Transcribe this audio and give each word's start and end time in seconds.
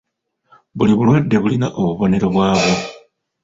Buli 0.77 0.93
bulwadde 0.97 1.35
bulina 1.41 1.67
obubonero 1.81 2.27
bwabwo. 2.33 2.73